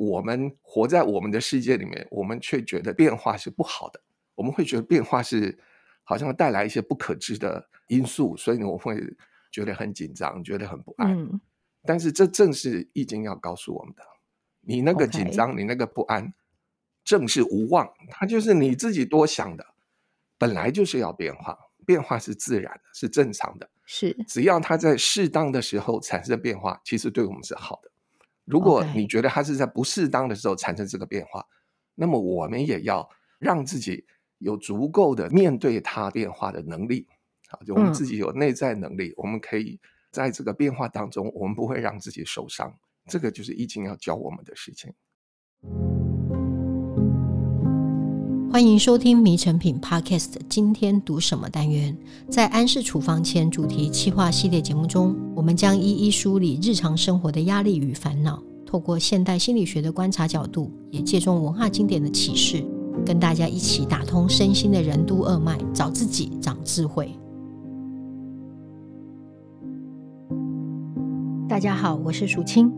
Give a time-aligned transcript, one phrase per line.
[0.00, 4.00] 我们活在我们的世界里面，我们却觉得变化是不好的。
[4.34, 5.58] 我们会觉得变化是
[6.02, 8.98] 好像带来一些不可知的因素，所以呢，我会
[9.52, 11.12] 觉得很紧张，觉得很不安。
[11.12, 11.38] 嗯、
[11.84, 14.02] 但是这正是易经要告诉我们的：
[14.62, 16.32] 你那个紧张.你那个不安，
[17.04, 19.66] 正是无望，它就是你自己多想的。
[20.38, 23.68] 本来就是要变化，变化是自然的，是正常的。
[23.84, 27.89] 是，只要它在适当的时候产生变化，其实对我们是好的。
[28.44, 31.44] 如果你觉得它是在不适当的时候产生这个变化.
[31.94, 33.08] 那么我们也要
[33.38, 34.06] 让自己
[34.38, 37.06] 有足够的面对它变化的能力。
[37.50, 39.80] 啊，就我们自己有内在能力，嗯、我们可以
[40.12, 42.72] 在这个变化当中，我们不会让自己受伤。
[43.06, 44.94] 这个就是易经要教我们的事情。
[48.52, 50.32] 欢迎收听《迷成品》Podcast。
[50.48, 51.96] 今天读什么单元？
[52.28, 62.66] 在安氏处方签主题企划系列节目中，我们将一一梳理日常生活的压力与烦恼，透过现代心理学的观察角度，也借重文化经典的启示，
[63.06, 67.08] 跟大家一起打通身心的任督二脉，找自己，长智慧。
[71.48, 72.72] 大家好，我是淑清。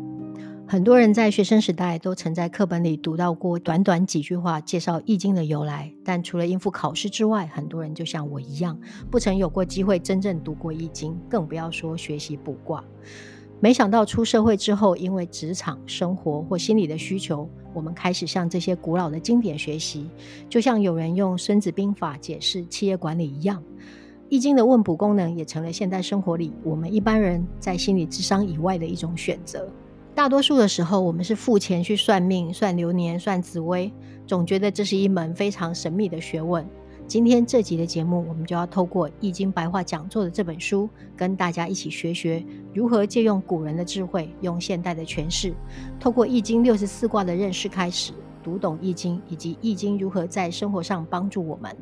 [0.72, 12.82] 很多人在学生时代都曾在课本里读到过短短几句话介绍《易经》的由来，但除了应付考试之外，很多人就像我一样，不曾有过机会真正读过《易经》，更不要说学习卜卦。
[13.60, 20.08] 没想到出社会之后，因为职场、生活或心理的需求，我们开始向这些古老的经典学习，
[20.48, 23.60] 就像有人用《孙子兵法》解释企业管理一样，
[24.30, 29.70] 《易经》的问卜功能也成了现代生活里我们一般人在心理智商以外的一种选择。
[30.14, 33.90] 大多数的时候，我们是付钱去算命、算流年、算紫微，
[34.26, 36.68] 总觉得这是一门非常神秘的学问。
[37.06, 45.54] 今天这集的节目，我们就要透过《易经白话讲座》的这本书，跟大家一起学学如何借用古人的智慧，用现代的诠释，
[45.98, 51.74] 透过《易经》六十四卦的认识开始，读懂《易经》，以及《易经》如何在生活上帮助我们。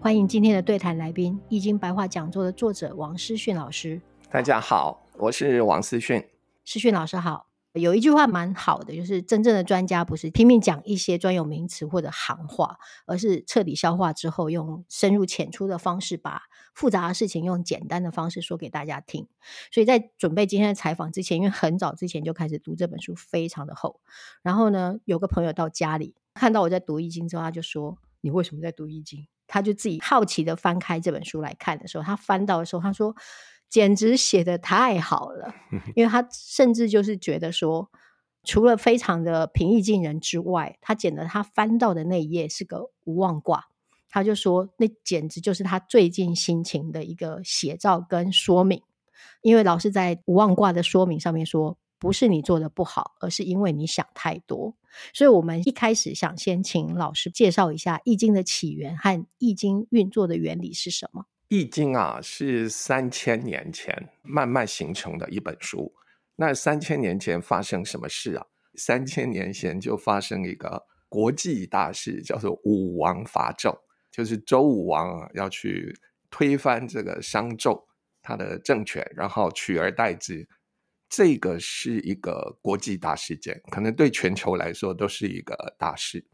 [0.00, 4.00] 欢迎今天的对谈来宾，《易经白话讲座》的作者王思训老师。
[4.30, 6.24] 大家好，我是王思训。
[6.64, 7.53] 思训老师好。
[7.80, 16.42] 有一句话蛮好的，就是真正的专家不是拼命讲一些专有名词或者行话，而是彻底消化之后，用深入浅出的方式，把
[16.72, 19.26] 复杂的事情用简单的方式说给大家听。
[19.72, 24.00] 所以在准备今天的采访之前，因为很早之前就开始读这本书，非常的厚。
[24.42, 33.16] 然后呢，有个朋友到家里看到我在读易经之后，他就说：“你为什么在读易经？”他就自己好奇的翻开这本书来看的时候，他翻到的时候，他说。
[33.68, 35.54] 简直写的太好了，
[35.96, 37.90] 因为他甚至就是觉得说，
[38.44, 43.66] 除了非常的平易近人之外，他觉得他翻到的那一页是个无妄卦，
[44.08, 48.82] 他就说那简直就是他最近心情的一个写照跟说明。
[49.42, 54.74] 因为老师在无妄卦的说明上面说，不是你做的不好，而是因为你想太多。
[55.12, 61.26] 所以我们一开始想先请老师介绍一下易经的起源和易经运作的原理是什么。
[61.54, 65.94] 易经啊，是三千年前慢慢形成的一本书。
[66.34, 68.44] 那三千年前发生什么事啊？
[68.74, 73.72] 三千年前就发生一个国际大事，叫做武王伐纣，
[74.10, 75.96] 就是周武王啊要去
[76.28, 77.84] 推翻这个商纣
[78.20, 80.48] 他的政权，然后取而代之。
[81.08, 86.26] 这个是一个国际大事件，可能对全球来说都是一个大事。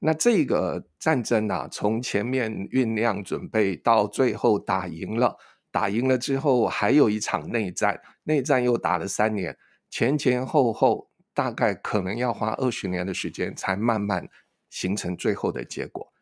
[0.00, 5.36] 那这个战争啊，从前面酝酿准备到最后打赢了，
[5.72, 9.58] 打赢了之后还有一场内战，内战又打了三年，
[9.90, 14.28] 前前后后大概可能要花二十年的时间才慢慢
[14.70, 16.12] 形成最后的结果，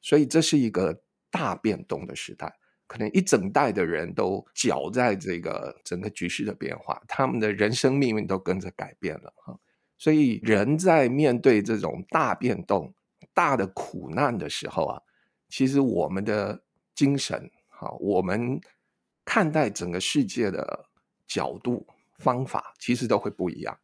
[0.00, 2.54] 所以这是一个大变动的时代，
[2.86, 9.58] 可能一整代的人都搅在这个整个局势的变化，他们的人生命运都跟着改变了哈，
[9.98, 12.94] 所以人在面对这种大变动。
[13.34, 15.02] 大的苦难的时候啊，
[15.48, 16.62] 其实我们的
[16.94, 18.60] 精神，好，我们
[19.24, 20.86] 看待整个世界的
[21.26, 21.86] 角度、
[22.18, 23.76] 方法，其实都会不一样。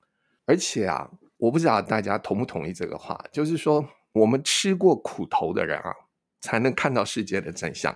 [0.47, 5.93] 而且啊，我不知道大家同不同意这个话，就是说，我们吃过苦头的人啊，
[6.41, 7.95] 才能看到世界的真相。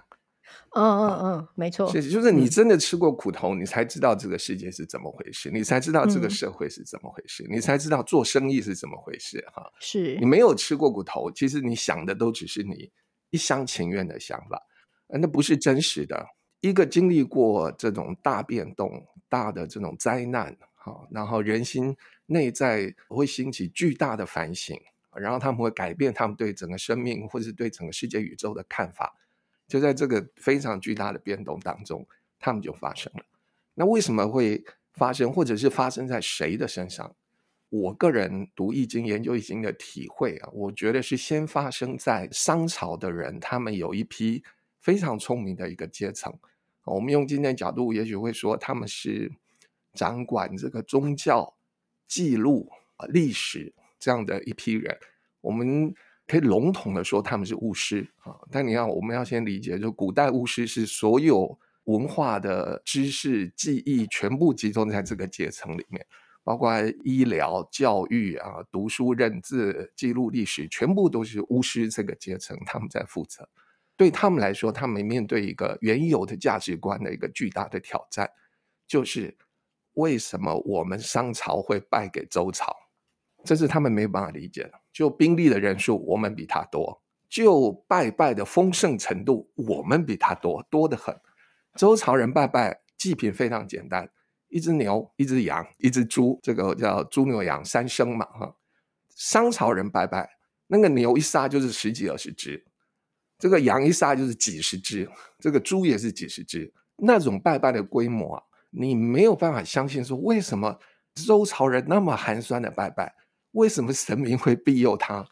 [0.74, 9.44] 嗯嗯嗯，没错，是就是你真的吃过苦头，你才知道这个世界是怎么回事，你才知道这个社会是怎么回事，你才知道做生意是怎么回事。
[9.52, 12.90] 哈，是你没有吃过苦头，其实你想的都只是你
[13.30, 14.60] 一厢情愿的想法，
[15.08, 16.26] 那不是真实的。
[16.60, 21.94] 一个经历过这种大变动、大的这种灾难，哈，然后人心
[22.26, 24.74] 内在会兴起巨大的反省，
[25.14, 29.14] 然后他们会改变他们对整个生命或者是对整个世界宇宙的看法。
[29.66, 32.06] 就在这个非常巨大的变动当中，
[32.38, 33.24] 他们就发生了。
[33.74, 37.14] 那为什么会发生，或者是发生在谁的身上？
[37.70, 44.44] 我个人读易经、研究易经的体会啊，我觉得是先发生在商朝的人，他们有一批
[44.80, 46.32] 非常聪明的一个阶层。
[46.84, 49.32] 我们用今天的角度，也许会说他们是
[49.92, 51.56] 掌管这个宗教、
[52.06, 52.70] 记录、
[53.08, 54.96] 历史这样的一批人。
[55.40, 55.92] 我们
[56.26, 66.06] 可以笼统的说他们是巫师啊，但你要我们要先理解，就古代巫师是所有文化的知识、记忆全部集中在这个阶层里面，
[66.42, 66.72] 包括
[67.04, 73.46] 医疗、教育啊、读书认字、记录历史，全部都是巫师这个阶层他们在负责。
[73.96, 78.28] 对他们来说，他们面对一个原有的价值观的一个巨大的挑战，
[78.86, 79.36] 就是
[79.92, 82.74] 为什么我们商朝会败给周朝？
[83.44, 84.72] 这是他们没有办法理解的。
[84.94, 91.14] 就兵力的人数，我们比他多；就拜拜的丰盛程度，我们比他多，多得很。
[91.74, 94.08] 周朝人拜拜祭品非常简单：
[94.48, 98.24] 一只牛、一只羊、一只猪，这个叫猪牛羊三牲嘛。
[98.26, 98.54] 哈，
[99.16, 100.30] 商朝人拜拜，
[100.68, 102.64] 那个牛一杀就是十几二十只。
[103.36, 105.10] 这个羊一杀就是几十只，
[105.40, 110.78] 这个猪也是几十只，那种拜拜的规模啊，你没有办法相信说，为什么
[111.16, 113.12] 周朝人那么寒酸的拜拜，
[113.54, 115.26] 为什么神明会庇佑他，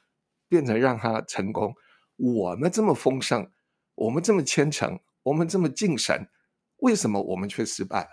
[0.49, 1.75] 变成让他成功？
[2.17, 3.51] 我们这么丰盛，
[3.97, 6.29] 我们这么虔诚，我们这么敬神，
[6.79, 8.09] 为什么我们却失败了？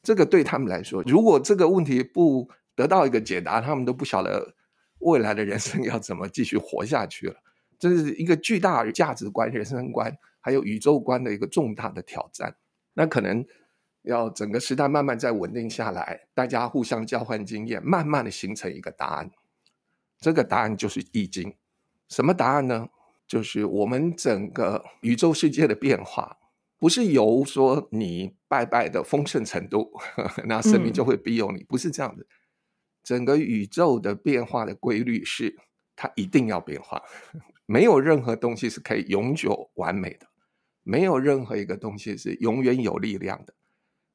[0.00, 4.54] 这个对他们来说，如果这个问题不得到一个解答，他们都不晓得
[5.00, 7.34] 未来的人生要怎么继续活下去了。
[7.80, 12.56] 这是一个巨大价值观、人生观，还有宇宙观的一个重大的挑战。
[12.94, 13.44] 那可能
[14.02, 19.30] 要整个时代慢慢再稳定下来，大家互相交换经验，慢慢的形成一个答案。
[20.18, 21.50] 这个答案就是《易经》。
[22.08, 22.88] 什么答案呢？
[23.26, 26.38] 就是我们整个宇宙世界的变化，
[26.78, 29.92] 不是由说你拜拜的丰盛程度，
[30.46, 32.24] 那神明就会庇佑你，不是这样的。
[33.02, 35.58] 整个宇宙的变化的规律是，
[35.94, 37.02] 它一定要变化。
[37.66, 40.26] 没有任何东西是可以永久完美的，
[40.82, 43.52] 没有任何一个东西是永远有力量的，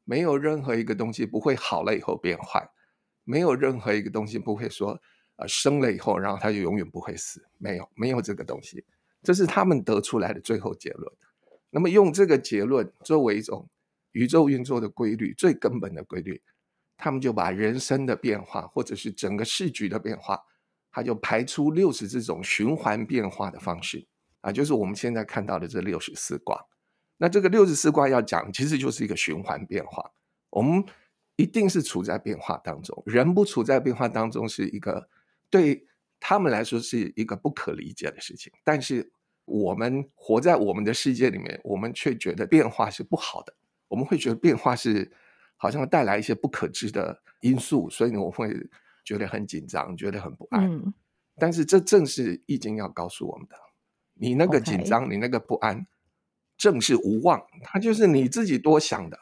[0.04, 2.68] 没有任何一个东西不会好了以后变坏，
[3.24, 5.00] 没有任何一个东西不会说，
[5.36, 8.84] 呃，生了以后然后他就永远不会死，没有，没有这个东西，
[9.22, 11.12] 这是他们得出来的最后结论。
[11.70, 13.68] 那么用这个结论作为一种
[14.12, 16.42] 宇宙运作的规律，最根本的规律，
[16.98, 20.44] 他们就把人生的变化或者是整个世局的变化。
[20.96, 24.06] 他就排出六十这种循环变化的方式
[24.42, 26.68] 啊，就是我们现在看到的这六十四卦。
[27.18, 30.12] 那这个六十四卦要讲，其实就是一个循环变化。
[30.52, 30.86] 我们
[31.36, 35.10] 一定是处在变化当中，人不处在变化当中是一个
[35.54, 35.86] 对
[36.20, 38.52] 他们来说是一个不可理解的事情。
[38.64, 39.12] 但是
[39.46, 43.54] 我们活在我们的世界里面，我们却觉得变化是不好的。
[43.88, 45.12] 我们会觉得变化是
[45.56, 48.52] 好像带来一些不可知的因素，所以呢，我会。
[49.06, 50.94] 觉得很紧张，觉得很不安，嗯、
[51.36, 53.56] 但是这正是易经要告诉我们的：
[54.14, 55.86] 你那个紧张.你那个不安，
[56.56, 59.20] 正是无望，它就是你自己多想的。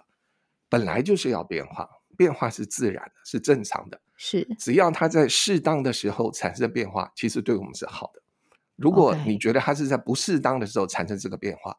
[0.70, 4.00] 本来就是要变化，变化是自然的，是正常的。
[4.24, 8.22] 是，只要它在适当的时候产生变化，其实对我们是好的。
[8.76, 11.76] 如果你觉得它是在不适当的时候产生这个变化.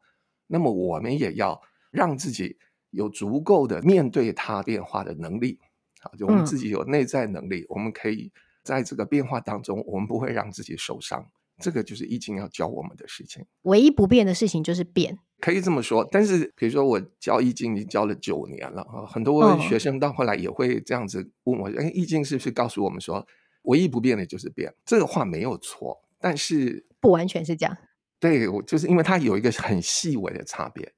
[0.49, 1.63] 那么我们也要
[1.93, 2.59] 让自己
[2.91, 5.61] 有足够的面对它变化的能力。
[6.01, 8.33] 啊，就我们自己有内在能力，嗯、我们可以
[8.65, 11.25] 在这个变化当中，我们不会让自己受伤。
[11.61, 13.47] 这个就是易经要教我们的事情。
[13.63, 16.07] 唯一不变的事情就是变，可以这么说。
[16.09, 23.27] 但是，比如说我教易经已经教了九年了啊，很多学生到后来也会这样子问我：“哎、嗯，易经是不是告诉我们说，
[23.65, 27.77] 唯一不变的就是变？”这个话没有错，但是不完全是这样。
[28.21, 30.95] 对，我就是因为它有一个很细微的差别，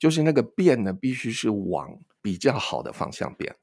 [0.00, 3.54] 就是那个变呢，必须是往比较好的方向变。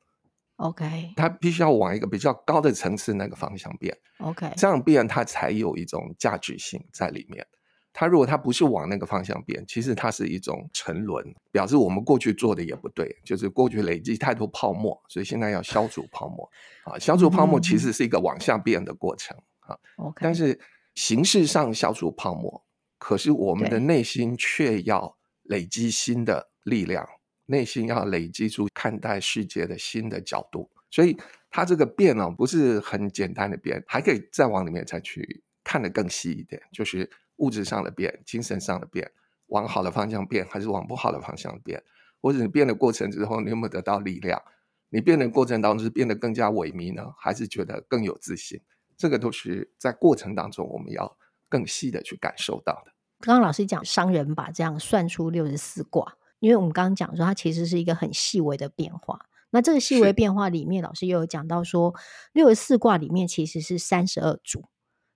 [0.56, 3.98] OK，它必须要往一个比较高的层次那个方向变。
[4.20, 7.46] OK，这样变它才有一种价值性在里面。
[7.94, 16.50] 它如果它不是往那个方向变，其实它是一种沉沦，表示我们过去做的也不对，就是过去累积太多泡沫，所以现在要消除泡沫。
[16.84, 19.38] 啊，消除泡沫其实是一个往下变的过程。
[19.60, 20.60] 啊，OK，但是
[20.96, 22.66] 形式上消除泡沫，
[22.98, 27.08] 可是我们的内心却要累积新的力量。
[27.46, 31.16] 内心要累积出看待世界的新的角度，所以
[31.52, 37.08] 它这个变呢，不是很简单的变，还可以再往里面再去看得更细一点，就是
[37.44, 39.12] 物质上的变、精神上的变，
[39.48, 41.84] 往好的方向变还是往不好的方向变，
[42.22, 44.42] 或者你变的过程之后，你有没有得到力量？
[44.88, 48.62] 你变的过程当中是变得更加萎靡呢，还是觉得更有自信？
[48.96, 51.18] 这个都是在过程当中我们要
[51.50, 52.94] 更细的去感受到的。
[53.20, 56.16] 刚刚老师讲商人把这样算出六十四卦。
[56.40, 59.28] 因为我们刚刚讲说，它其实是一个很细微的变化。
[59.52, 61.96] 那这个细微变化里面，老师又有讲到说，
[62.34, 64.66] 六十四卦里面其实是三十二组，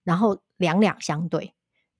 [0.05, 1.53] 然后两两相对，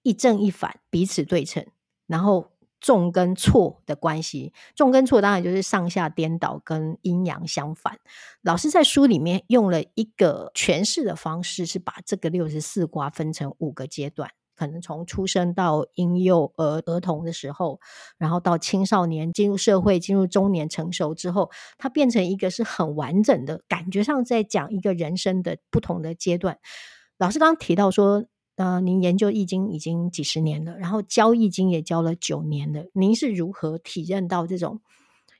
[0.07, 1.65] 一正一反，彼此对称，
[2.07, 2.51] 然后。
[2.79, 7.97] 重跟错的关系，重跟错当然就是上下颠倒跟阴阳相反。
[8.43, 17.79] 老师在书里面用了一个诠释的方式，是把这个六十四卦分成五个阶段，可能从出生到婴幼儿、儿童的时候，
[18.19, 21.49] 然后到青少年进入社会、进入中年成熟之后，
[21.79, 26.59] 它变成一个是很完整的，感觉上在讲一个人生的不同的阶段。
[27.17, 28.25] 老师刚刚提到说。
[28.57, 32.85] 呃，您研究易经已经几十年了，然后教易经也教了九年了。
[32.93, 34.81] 您是如何体认到这种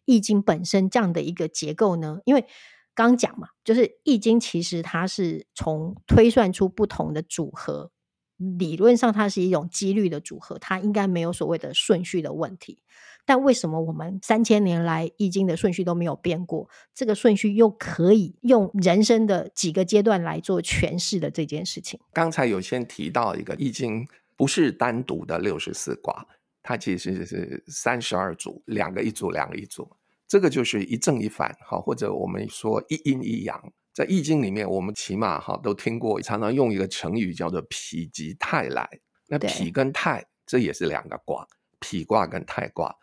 [0.06, 2.20] 易经本身这样的一个结构呢？
[2.26, 2.46] 因为
[2.94, 7.92] 刚讲嘛，就是易经其实它是从推算出不同的组合，
[8.38, 12.84] 理论上它是一种几率的组合，它应该没有所谓的顺序的问题。
[13.28, 16.70] 但为什么我们三千年来易经的顺序都没有变过？
[16.96, 22.00] 这个顺序又可以用人生的几个阶段来做诠释的这件事情？
[22.14, 24.08] 刚才有先提到一个易经
[24.38, 26.26] 不是单独的六十四卦，
[26.64, 29.92] 它其实是三十二组，两个一组，两个一组，
[30.26, 33.62] 这个就是一正一反，哈，或者我们说一阴一阳。
[33.94, 38.88] 在易经里面，我们起码哈都听过，常常用一个成语叫做“否极泰来”。
[39.28, 41.46] 那否跟泰这也是两个卦，
[41.82, 42.96] 否卦跟泰卦。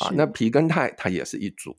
[0.00, 1.76] 啊，那脾跟太它也是一组，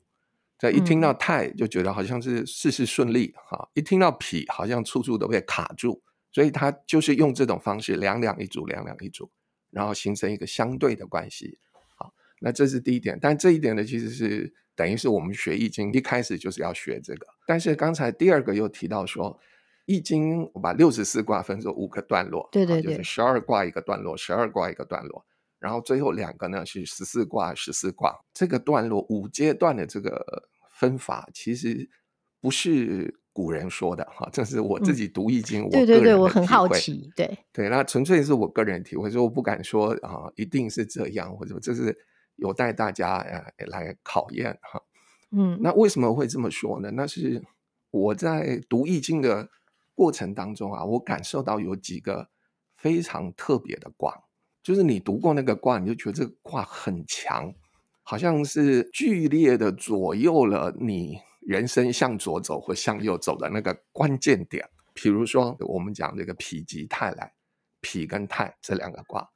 [0.58, 9.30] 这一听到太就觉得好像是事事顺利哈、嗯，一听到脾好像处处都被卡住，所以它就是用这种方式两两一组，两两一组，
[9.70, 11.58] 然后形成一个相对的关系。
[11.96, 17.26] 好，那这是第一点，但这一点呢，其实是等于是我们学易经一开始就是要学这个。
[17.46, 19.38] 但是刚才第二个又提到说，
[19.86, 25.24] 易经我把六十四卦分成五个段落，对对对，就是十二卦一个段落，十二卦一个段落。
[25.60, 31.88] 然后最后两个呢是十四卦，十四卦这个段落五阶段的这个分法，其实
[32.40, 35.70] 不是古人说的哈，这是我自己读易经，我。
[35.70, 41.96] 对对对，我很好奇，对对，那纯粹是我个人体会，所以我不敢说啊，一定是这样，或者这是
[42.36, 44.82] 有待大家呃来考验哈。
[45.30, 46.90] 嗯，那为什么会这么说呢？
[46.92, 47.44] 那是
[47.90, 49.50] 我在读易经的
[49.94, 52.30] 过程当中啊，我感受到有几个
[52.76, 54.24] 非常特别的卦。
[54.62, 57.50] 就是你读过那个卦，你就觉得这个卦很强，
[58.02, 64.68] 好像是剧烈的左右了你人生向左走或向右走的那个关键点。
[64.92, 67.32] 比如说，我们讲这个否极泰来，
[67.80, 69.26] 否跟泰这两个卦，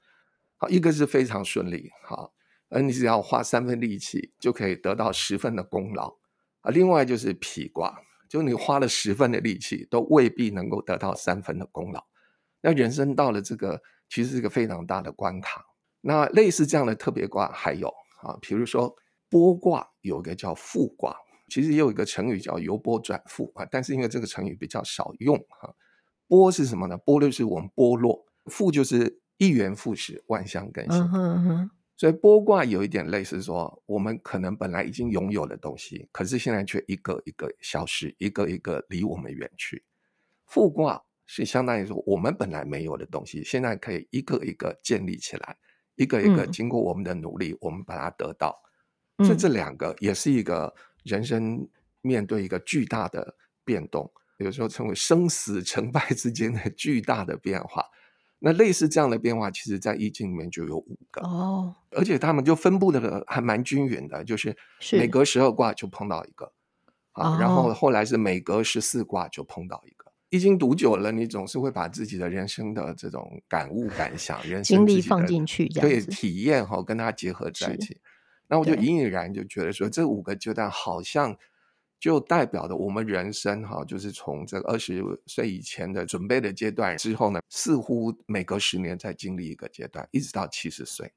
[0.58, 2.34] 好，一个是非常顺利，好，
[2.68, 6.14] 而你只要花三分力气就可以得到十分的功劳
[6.60, 6.70] 啊。
[6.70, 12.04] 另外就是否卦，就你花了十分的力气，都未必能够得到三分的功劳。
[12.60, 13.80] 那人生到了这个。
[14.08, 15.64] 其实是一个非常大的关卡。
[16.00, 17.88] 那类似这样的特别卦还有
[18.22, 18.94] 啊，比如说
[19.30, 21.16] 波卦有一个叫复卦，
[21.48, 25.74] 其实也有一个成语叫由波转复啊，但是因为这个成语比较少用哈。
[26.28, 26.96] 波是什么呢？
[26.98, 31.00] 波就是我们剥落，复就是一元复始，万象更新。
[31.02, 31.70] 嗯嗯。
[31.96, 39.84] 所以波卦有一点类似说，我们可能本来已经拥有的东西，可是现在却一个一个消失，一个一个离我们远去。
[40.46, 41.02] 复卦。
[41.26, 45.56] 是相当于说，我们本来没有的东西，现在可以一个一个建立起来，
[45.94, 48.62] 一个一个经过我们的努力，嗯、我们把它得到。
[49.18, 51.68] 这、嗯、这两个也是一个人生
[52.02, 57.84] 面对一个巨大的变动，有时候称为生死成败之间的巨大的变化。
[58.40, 64.54] 那类似这样的变化，其实在易经里面就有五个哦，而且他们就分布的还蛮均匀的，就是
[64.92, 66.52] 每隔十二卦就碰到一个。
[67.12, 69.90] 啊，然后后来是每隔十四卦就碰到一
[70.34, 70.38] 个。
[70.38, 78.00] 易经读久了，你总是会把自己的人生的这种感悟、感想、人生经历放进去，对体验哈，跟它结合在一起。
[78.48, 81.36] 那我就隐隐然就觉得说，这五个阶段好像
[82.00, 91.12] 就代表着我们人生哈，就是从这个二十岁以前的准备的阶段之后呢，似乎每隔十年再经历一个阶段，一直到七十岁。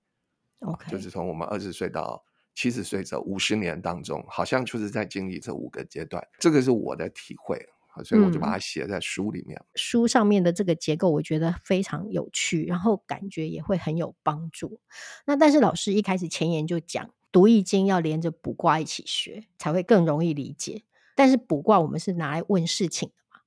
[0.59, 6.25] OK，就是从我们二十岁到七十岁这五十年当中，好像就是在经历这五个阶段。
[6.39, 7.67] 这个是我的体会。
[8.03, 9.59] 所以我就把它写在书里面。
[9.59, 14.79] 嗯，书上面的这个结构，我觉得非常有趣，然后感觉也会很有帮助。
[15.25, 20.83] 那但是老师一开始前言就讲，读易经要连着卜卦一起学，才会更容易理解。
[21.15, 23.41] 但是卜卦我们是拿来问事情的嘛？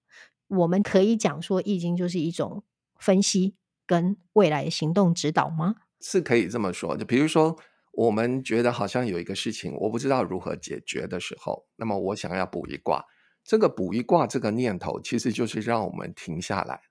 [0.60, 2.64] 我们可以讲说易经就是一种
[2.98, 3.54] 分析
[3.86, 5.76] 跟未来的行动指导吗？
[6.00, 6.96] 是可以这么说。
[6.96, 7.56] 就比如说，
[7.92, 13.04] 我们觉得好像有一个事情，我不知道如何解决的时候，那么我想要卜一卦。
[13.50, 16.82] 这个卜一卦这个念头，其实就是让我们停下来，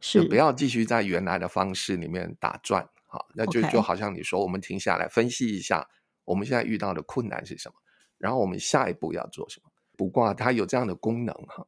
[0.00, 2.84] 是不要继续在原来的方式里面打转。
[3.06, 5.86] 好，那就就好像你说，我们停下来分析一下，
[6.24, 7.74] 我们现在遇到的困难是什么，
[8.18, 9.70] 然后我们下一步要做什么。
[9.96, 11.64] 卜卦它有这样的功能哈。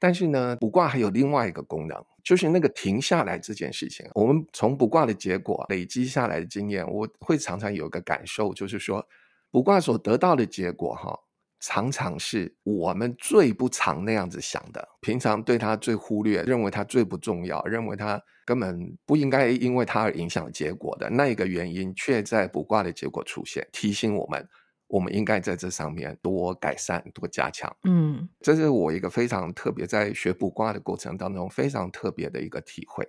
[0.00, 4.04] 但是呢，卜卦还有另外一个功能，就是那个停下来这件事情。
[4.16, 9.06] 我们从卜卦的结果累积下来的经验，我会常常有一个感受，就是说，
[9.52, 11.16] 卜卦所得到的结果哈，
[11.62, 14.86] 常常是我们最不常那样子想的。
[15.00, 24.46] 平常对他最忽略，认为他最不重要，认为他根本不应该因为他而影响结果的那一个原因，却在卜卦的结果出现，提醒我们。
[24.88, 27.74] 我们应该在这上面多改善、多加强。
[27.84, 33.08] 嗯，这是我一个非常特别，在学卜卦的过程当中非常特别的一个体会。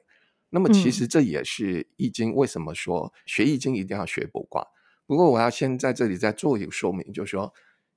[0.49, 4.65] 那么，其实这也是易经为什么说学易经一定要学卜卦。
[5.05, 7.53] 不过，我要先在这里再做一个说明，就是说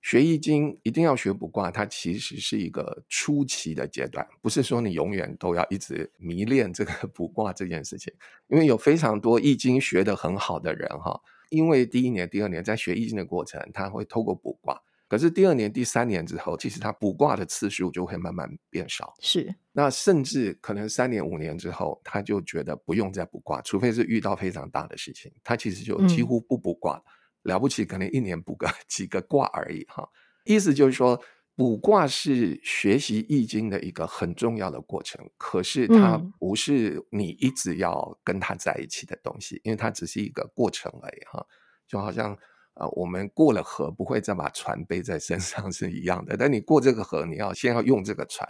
[0.06, 8.14] 学易经一定要学卜卦，它其实是一个初期的阶段，不是说你永远都要一直迷恋这个 卜卦这件事情。
[8.46, 11.20] 因为有非常多易经学得很好的人，哈。
[11.50, 14.80] 因为第一年、第二年在学易经的过程，他会透过卜卦。
[15.08, 19.12] 可是第二年、第三年之后，其实他卜卦的次数就会慢慢变少。
[19.18, 27.02] 是，那甚至可能三年、五年之后，他就觉得不用再卜卦，除非是遇到非常大的事情，他其实就几乎不卜卦，嗯、
[27.46, 29.84] 了不起可能一年卜个 几个卦而已。
[29.88, 30.08] 哈，
[30.44, 31.22] 意思就是说。
[31.58, 41.46] 卜卦是学习易经的一个很重要的过程，可是它不是你一直要跟它在一起的东西，嗯、因为它只是一个过程而已哈。
[41.88, 42.36] 就好像
[42.74, 48.46] 呃，我们过了河不会再把船背在身上是一样的，但你过这个河，你要先要用这个船。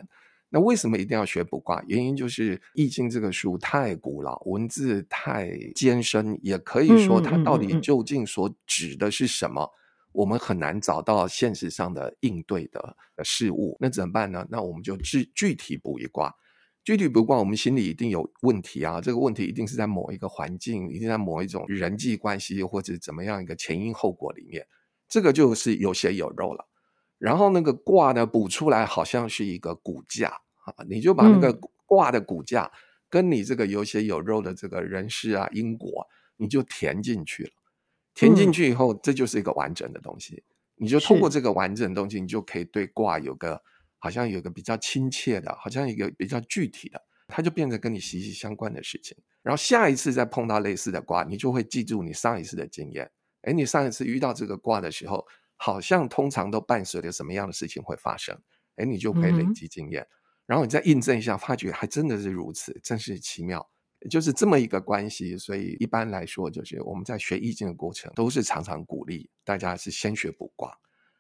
[0.49, 1.83] 那为什么一定要学卜卦？
[1.87, 9.63] 原因就是易经这个书太古老，文字太艰深，也可以说它到底究竟所指的是什么。
[9.63, 9.83] 嗯嗯嗯嗯
[10.17, 14.47] 我们很难找到现实上的应对的事物，那怎么办呢？
[14.51, 16.35] 那我们就具具体卜一卦，
[16.83, 18.99] 具体卜卦，我们心里一定有问题啊。
[18.99, 24.67] 这个问题一定是在某一个环境，一定在某一种人际关系或者怎么样一个前因后果里面，
[25.07, 26.67] 这个就是有血有肉了。
[27.19, 30.29] 然后那个卦呢，卜出来好像是一个骨架
[30.65, 31.53] 啊，你就把那个
[31.87, 32.71] 卦的骨架
[33.09, 36.07] 跟你这个有血有肉的这个人事啊因果，
[36.37, 37.51] 你就填进去了。
[38.15, 40.43] 填进去以后，这就是一个完整的东西。
[40.77, 43.63] 你就通过这个完整的东西，你就可以对卦有个
[43.99, 49.17] 好像有个比较亲切的，好像一个比较具体的，它就变成跟你息息相关的事情。
[49.43, 53.11] 然后下一次再碰到类似的卦，你就会记住你上一次的经验。
[53.43, 55.27] 哎，你上一次遇到这个卦的时候，
[55.57, 58.39] 好像通常都伴随着什么样的事情会发生？
[58.77, 60.07] 哎，你就可以累积经验。
[60.47, 63.69] 然后你再印证一下，发觉还真的是如此，真是奇妙。
[64.11, 70.79] 就是这么一个关系，所以一般来说，就是我们在学易经的过程，都是常常鼓励大家是先学卜卦，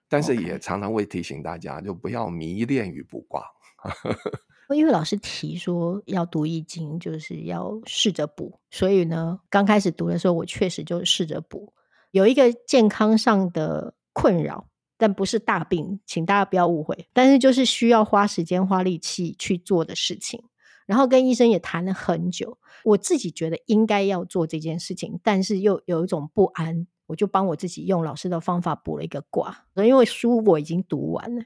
[0.08, 3.44] 但是也常常会提醒大家，就不要迷恋于卜卦。
[4.76, 11.72] 因为老师提说要读易经，就是要试着卜，所以呢，刚开始读的时候，我确实就试着卜，
[12.10, 20.42] 有一个健康上的困扰，但不是大病，请大家不要误会，但是就是需要花时间、花力气去做的事情。
[20.86, 29.66] 然后跟医生也谈了很久，我自己觉得应该要做这件事情，但是又有一种不安，我就帮我自己用老师的方法补了一个卦。
[29.74, 31.42] 因为书我已经读完了，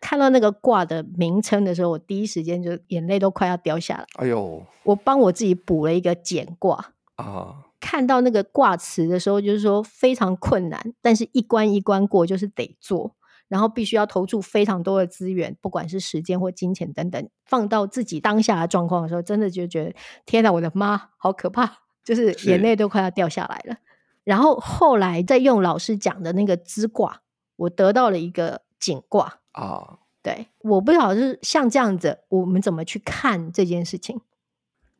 [0.00, 4.06] 看到那个卦的名称的时候，我第一时间就眼泪都快要掉下来。
[4.14, 4.66] 哎呦！
[4.82, 13.14] 我帮我自己补了一个简卦啊，看到那个卦词的时候，就是说非常困难，但是一关一关过，就是得做。
[13.48, 23.76] 然后必须要投注非常多的资源，不管是时间或金钱等等，放到自己当下的状况的时候，真的就觉得天哪，我的妈，好可怕，就是眼泪都快要掉下来了。
[24.24, 27.20] 然后后来再用老师讲的那个支卦，
[27.56, 29.98] 我得到了一个景卦啊。
[30.22, 34.22] 对，我不知道是像这样子，我们怎么去看这件事情？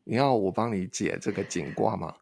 [0.05, 2.17] 你要我帮你解这个景卦吗？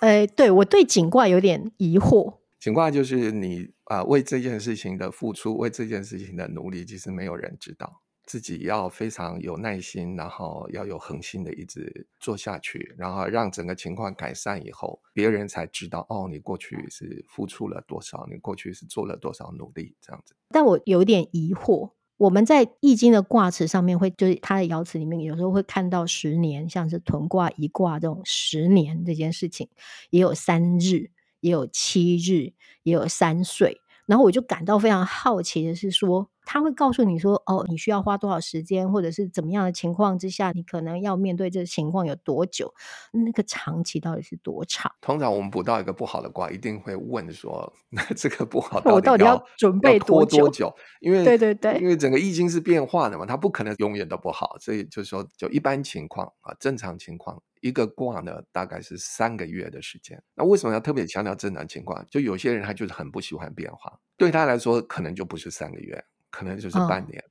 [0.00, 2.38] 呃，对，我对景卦有点疑惑。
[2.58, 8.02] 景卦就是你啊、呃，为这件事情的付出，为这件事情的努力，其实没有人知道。
[8.26, 20.34] 自己要非常有耐心，然后要有恒心的一直做下去，然后让整个情况改善以后，别人才知道哦，你过去是付出了多少，你过去是做了多少努力，这样子。
[20.48, 29.68] 但我有点疑惑，我们在易经的卦辞上面会，就是它的爻辞里面，有时候会看到十年，像是屯卦、一卦这种十年这件事情，
[30.10, 31.10] 也有三日。
[31.40, 42.72] 也有七日，也有三岁，然后我就感到非常好奇的是说，他会告诉你说，哦，你需要花多少时间，或者是怎么样的情况之下，你可能要面对这个情况有多久，
[43.12, 44.90] 那个长期到底是多长？
[45.00, 50.38] 通常我们卜到一个不好的卦，一定会问说，那这个不好，我到底要准备多久？
[50.38, 50.74] 多久？
[51.00, 57.42] 因为对对对，因为整个易经是变化的嘛，它不可能永远都不好，所以就是说，就一般情况啊，正常情况。
[57.62, 60.22] 一个卦呢，大概是三个月的时间。
[60.36, 62.06] 那为什么要特别强调正常情况？
[62.08, 67.18] 就有些人他就是很不喜欢变化，对他来说可能就不是三个月，可能就是半年。
[67.20, 67.26] 哦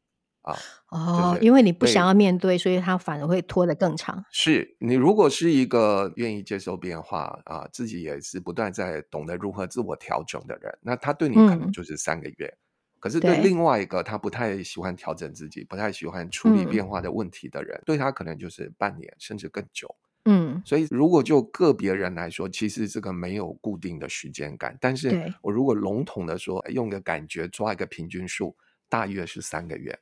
[0.45, 0.55] 啊，
[0.91, 4.23] 哦，就是、因为你不想要面对，所以他反而会拖得更长。
[4.31, 12.45] 是你如果是一个愿意接受变化啊，自己也是不断在懂得如何自我调整的人，那他对你可能就是三个月。
[12.45, 12.61] 嗯、
[12.99, 19.95] 可是对另外一个他不太喜欢调整自己，不太喜欢处理变化的问题的人，嗯、对他可能就是半年甚至更久。
[20.25, 24.77] 嗯，所以如果就个别人来说，其实这个没有固定的时间感。
[24.79, 28.55] 但是我如果笼统的说，用个感觉抓一个平均数，
[28.89, 29.99] 大约是三个月。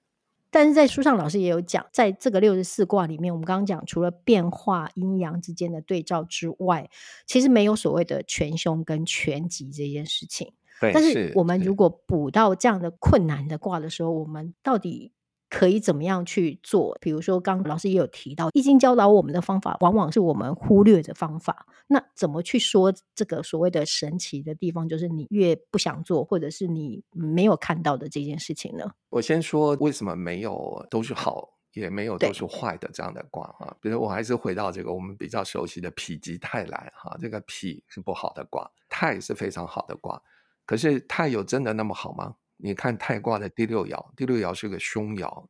[0.49, 6.87] 但是在书上，老师也有讲，在这个六十四卦里面，我们刚刚讲，除了变化阴阳之间的对照之外，
[7.25, 10.53] 其实没有所谓的全凶跟全吉这件事情。
[10.79, 15.11] 对，但是我们如果补到这样的困难的卦的时候，我们到底
[15.53, 16.97] 可以怎么样去做？
[16.99, 21.67] 比如说，刚刚老师也有提到，《易经》教导我们的方法，往往是我们忽略的方法。
[21.85, 28.89] 那怎么去说这个所谓的神奇的地方，就是你越不想做，或者是你没有看到的这件事情呢？
[29.11, 33.77] 我先说为什么没有都是好，也没有都是坏的这样的卦哈。
[33.79, 37.45] 比如我还是回到这个我们比较熟悉的否极泰来哈，这个否
[37.87, 40.19] 是不好的卦，泰是非常好的卦。
[40.65, 42.37] 可是泰有真的那么好吗？
[42.57, 45.47] 你看太卦的第六爻，第六爻是个凶爻，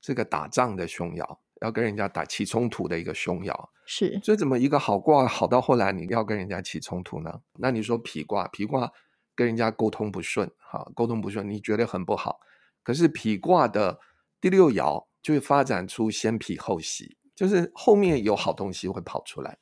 [0.00, 3.68] 是个打仗的凶爻，要跟人家打起冲突的一个凶爻。
[3.86, 7.42] 是，所以怎么一个好卦好到后来你要跟人家起冲突呢？
[7.58, 8.90] 那你说脾卦，脾卦
[9.34, 12.40] 跟人家沟通不顺，哈，沟通不顺，你觉得很不好。
[12.82, 14.00] 可是脾卦的
[14.40, 19.58] 第六爻就会发展出先脾后喜，就是后面有好东西会跑出来。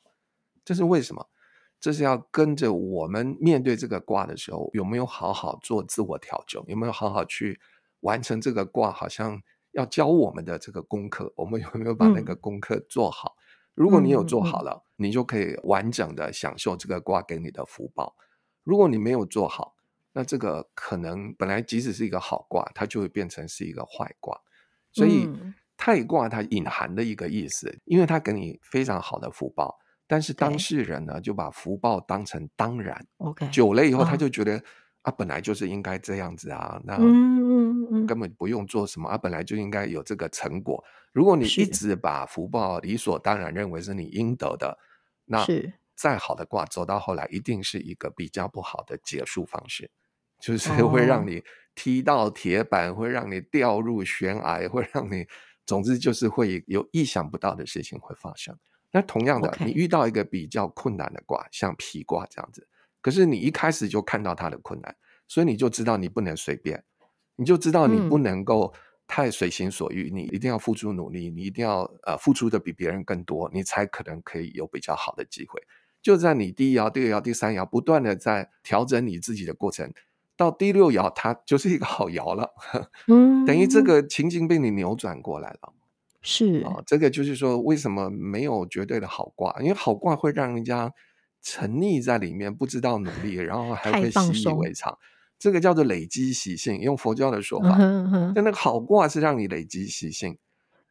[0.63, 1.27] 这是为什么？
[1.83, 6.63] 这是要跟着我们面对这个卦的时候，有没有好好做自我调整？
[6.67, 7.59] 有没有好好去
[7.99, 8.89] 完成这个卦？
[8.89, 9.41] 好像
[9.73, 13.35] 要教我们的这个功课，我们有没有把那个功课做好？
[13.35, 13.43] 嗯、
[13.75, 18.15] 如果你有做好了，嗯、你就可以完整的享受这个卦给你的福报。
[18.63, 19.75] 如果你没有做好，
[20.13, 24.39] 那这个可能本来即使是一个好卦，它就会变成是一个坏卦。
[24.93, 25.29] 所以
[25.75, 29.77] 太卦它隐含的一个意思，因为它给你非常好的福报。
[30.13, 33.03] 但是当事人呢，就把福报当成当然。
[33.17, 34.63] OK，久了以后，他就觉得、哦、
[35.01, 36.95] 啊，本来就是应该这样子啊，那
[38.05, 40.83] 根本不用做什么、嗯嗯、啊，本来就应该有这个成果。
[41.13, 44.77] 如果你一直把福报理所当然认为是你应得的，
[45.25, 45.43] 那
[45.95, 49.89] 再好的卦走到后来，一定是一个比较不好的结束方式，
[50.39, 55.25] 就是会让你踢到铁板，哦、会让你掉入悬崖，会让你，
[55.65, 58.55] 总之就是会有意想不到的事情会发生。
[58.93, 62.67] 那同样的.你遇到一个比较困难的卦，像皮卦这样子，
[63.01, 64.95] 可是你一开始就看到它的困难，
[65.27, 66.83] 所以你就知道你不能随便，
[67.35, 68.71] 你就知道你不能够
[69.07, 75.61] 太随心所欲，嗯、你一定要付出努力，你一定要呃付出的比别人更多，你才可能可以有比较好的机会。
[76.01, 79.91] 就在你第一爻、第二爻、第三爻不断的在调整你自己的过程，
[80.37, 82.51] 到第六爻它就是一个好爻了，
[83.07, 85.73] 嗯，等于这个情境被你扭转过来了。
[86.23, 89.53] 是啊，这个就是说，为什么没有绝对的好卦？
[89.59, 90.91] 因为好卦会让人家
[91.41, 94.97] 沉溺在里面，不知道努力，然后还会习以为常。
[95.37, 97.75] 这个叫做累积习性，用佛教的说法。
[97.77, 100.37] 嗯哼，但那个好卦是让你累积习性，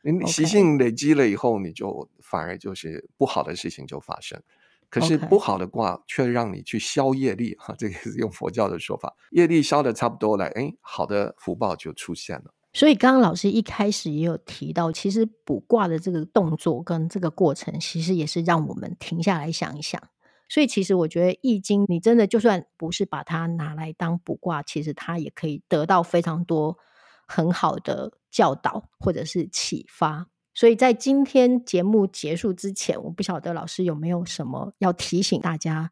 [0.03, 4.43] 你习性累积了以后，你就反而就是不好的事情就发生。
[4.91, 12.53] 可是不好的卦却让你去消业力，哈，这个是用佛教的说法，业力消的差不多了，哎，好的福报就出现了。
[12.75, 20.01] 所以，刚刚老师一开始也有提到，其实卜卦的这个动作跟这个过程，其实也是让我们停下来想一想。
[20.49, 26.79] 所以，其实我觉得《易经》，你真的就算不是把它拿来当卜卦，其实它也可以得到非常多
[27.27, 30.29] 很好的教导或者是启发。
[30.55, 35.91] 所以在今天节目结束之前，我不晓得老师有没有什么要提醒大家。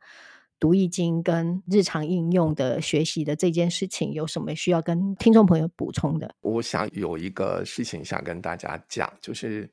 [0.60, 6.32] 读易经跟日常应用的学习的这件事情，有什么需要跟听众朋友补充的？
[6.42, 9.68] 我想有一个事情想跟大家讲，就是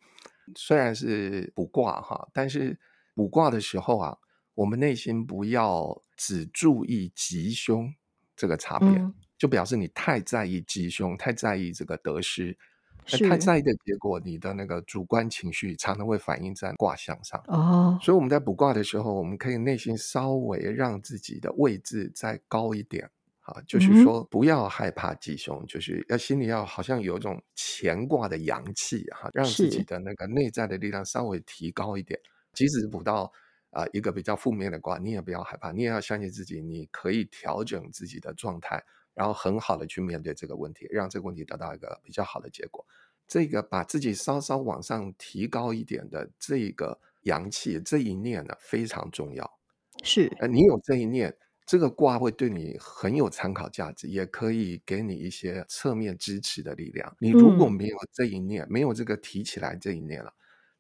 [0.55, 2.79] 虽然是卜卦哈，但是
[3.13, 4.17] 卜卦的时候啊，
[4.55, 7.93] 我们内心不要只注意吉凶
[8.35, 12.57] 这个差别，嗯、就表示你太在意吉凶，太在意这个得失。
[13.07, 17.41] 太在意的结果，你的那个主观情绪常常会反映在卦象上。
[17.47, 23.09] 哦，所以我们在卜卦的时候，我们可以内心稍微让自己的位置再高一点，
[23.41, 32.19] 啊，就是说不要害怕吉凶，嗯、就是要心里要好像有一种乾卦的阳气，哈，让自己的那个内在的力量稍微提高一点。
[32.53, 33.31] 即使卜到
[33.69, 38.83] 啊一个比较负面的卦，你也不要害怕，你也要相信自己，你可以调整自己的状态。
[39.17, 42.85] 然后很好的去面对这个问题，让这个问题得到一个比较好的结果。
[43.27, 49.57] 这个把自己稍稍往上提高一点的这个阳气这一念呢，非常重要。
[50.03, 57.17] 是，呃，你有这一念，这个卦会对你很有参考价值，也可以给你一些侧面支持的力量。
[57.19, 60.31] 你如果没有这一念，嗯、没有这个提起来这一念了，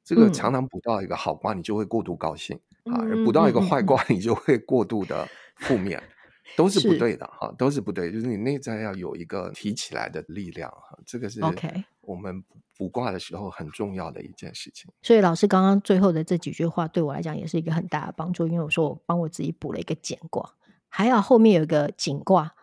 [0.03, 5.99] 这个常常补到一个好卦，你就会过度高兴、嗯、啊；补到一个坏卦，你就会过度的负面。
[5.99, 6.16] 嗯
[6.55, 12.43] 都是不对的哈，都是不对，就是你内在要有一个提起来的力量哈，这个是 OK 我们
[12.77, 14.89] 卜卦的时候很重要的一件事情。
[15.01, 20.53] 所以老师刚刚最后的这几句话对我来讲也是一个很大的帮助，因为我说我帮我自己卜了一个简卦，
[20.87, 22.55] 还好后面有一个景卦，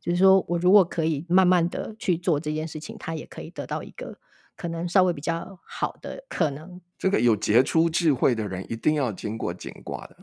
[0.00, 4.18] 就是说我如果可以慢慢的去做这件事情，它也可以得到一个
[4.56, 6.80] 可能稍微比较好的可能。
[6.98, 10.16] 这个有杰出智慧的人一定要经过景卦的。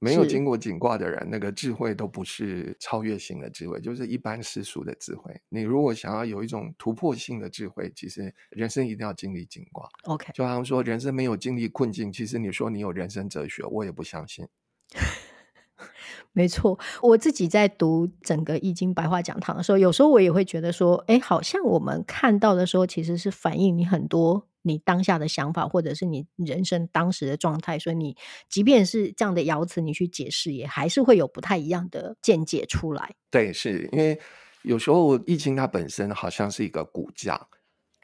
[0.00, 5.38] 没有经过井卦的人，那个智慧都不是超越性的智慧，就是一般世俗的智慧。
[5.50, 9.86] 你如果想要有一种突破性的智慧，其实人生一定要经历井卦。
[10.04, 14.48] OK，就好像说人生没有经历困境，其实你说你有人生哲学，我也不相信。
[16.32, 24.46] 没错，我自己在读整个易经白话讲堂的时候，有时候我也会觉得说，哎，好像我们看到的时候，其实是反映你很多。
[24.62, 28.16] 你当下的想法，或者是你人生当时的状态，所以你
[28.48, 33.14] 即便是这样的爻辞，你去解释，也还是会有不太一样的见解出来。
[33.30, 34.20] 对，是因为
[34.62, 37.48] 有时候易经它本身好像是一个骨架，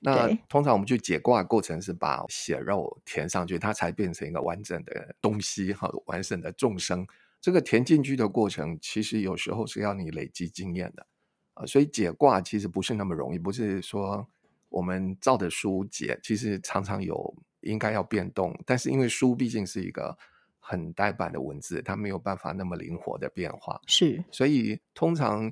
[0.01, 7.07] 那通常我们去解卦的过程是把血肉填上去，它才变成一个完整的东西哈，完整的众生。
[7.41, 11.07] 这个填进去的过程，其实有时候是要你累积经验的
[11.55, 14.27] 啊，所以解卦其实不是那么容易，不是说。
[14.69, 20.17] 我们照的书解，其实常常有应该要变动，但是因为书毕竟是一个
[20.59, 25.51] 很呆板的文字，它没有办法那么灵活的变化，是，所以通常，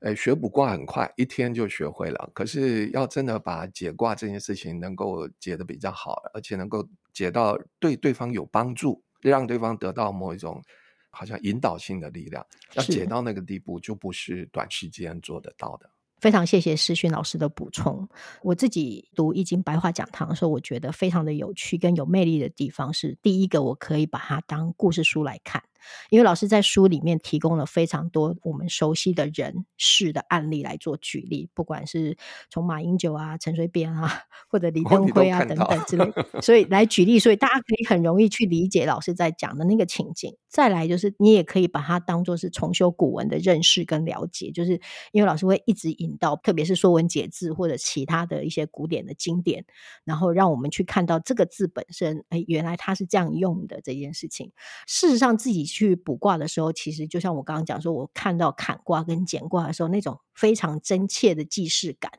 [0.00, 2.30] 呃，学卜卦很快，一天就学会了。
[2.34, 10.62] 可是要真的把解卦这件事情能够解得比较好，而且能够解到对对方有帮助，让对方得到某一种
[11.10, 15.90] 好像引导性的力量，要解到那个地步，就不是短时间做得到的。
[16.18, 18.08] 非常谢谢诗勋老师的补充。
[18.42, 25.62] 我自己读《易经白话讲堂》的时候，我觉得非常的有趣跟有魅力的地方是，第一个我可以把它当故事书来看。
[26.10, 32.16] 因为老师在书里面提供了非常多我们熟悉的人事的案例来做举例，不管是
[32.48, 40.34] 从马英九啊、陈水扁啊，或者李登辉啊等等之类，所以来举例，所以大家可以很容易去理解老师在讲的那个情景。
[40.48, 44.80] 再来就是你也可以把它当做是重修古文的认识跟了解，就是
[45.12, 49.66] 因为老师会一直引到，特别是《说文解字》或者其他的一些古典的经典，
[50.04, 54.52] 然后让我们去看到这个字本身，哎，原来它是这样用的这件事情。
[54.86, 55.66] 事实上，自己。
[55.76, 62.10] 去卜卦的时候，其实就像我刚刚讲说，我看到坎卦跟简卦的时候，那种非常真切的既视感，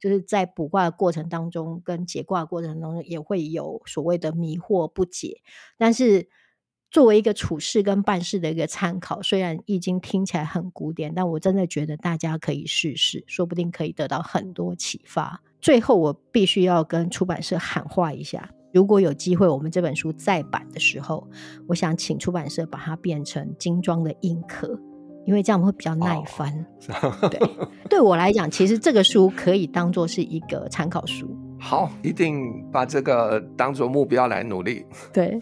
[0.00, 5.42] 就是在卜卦的过程当中，跟解卦过程当中，也会有所谓的迷惑不解。
[5.76, 6.30] 但是
[6.90, 15.42] 作为一个处事跟办事的一个参考，虽然易经听起来很古典，但我真的觉得大家可以试试，说不定可以得到很多启发。
[15.60, 18.50] 最后，我必须要跟出版社喊话一下。
[18.72, 21.28] 如果有机会，我们这本书再版的时候，
[21.66, 24.78] 我想请出版社把它变成精装的硬壳，
[25.26, 26.66] 因为这样会比较耐翻。
[27.02, 27.30] Oh.
[27.30, 27.40] 对，
[27.88, 31.36] 对我来讲，其实这个书可以当做是一个参考书。
[31.60, 34.84] 好，一定把这个当做目标来努力。
[35.12, 35.38] 对，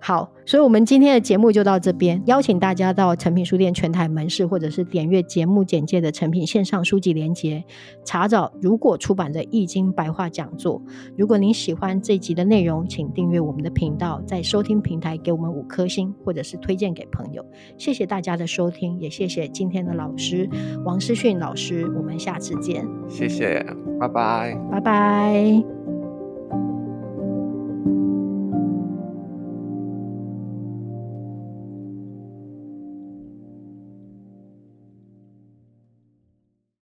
[0.00, 7.64] 好，所以我们今天的节目就到这边，邀请大家到诚品书店全台门市，或者是点阅节目简介的诚品线上书籍连接，
[8.04, 10.80] 查找如果出版的《易经白话讲座》。
[11.16, 17.44] 如果您喜欢这集的内容，请订阅我们的频道，在收听平台给我们五颗星，或者是推荐给朋友。
[17.78, 20.48] 谢谢大家的收听，也谢谢今天的老师
[20.84, 22.86] 王思训老师，我们下次见。
[23.08, 23.64] 谢谢，
[24.00, 26.01] 拜拜，拜拜。